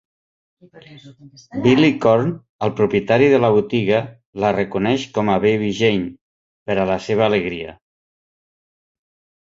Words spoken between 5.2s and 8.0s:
com a Baby Jane, per a la seva alegria.